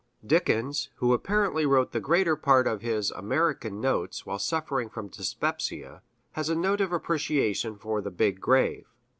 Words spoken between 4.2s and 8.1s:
while suffering from dyspepsia, has a note of appreciation for the